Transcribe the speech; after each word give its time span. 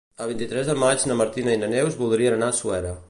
El 0.23 0.29
vint-i-tres 0.29 0.71
de 0.71 0.75
maig 0.83 1.05
na 1.11 1.17
Martina 1.19 1.53
i 1.59 1.59
na 1.65 1.69
Neus 1.75 1.99
voldrien 2.01 2.39
anar 2.39 2.49
a 2.49 2.57
Suera. 2.63 2.97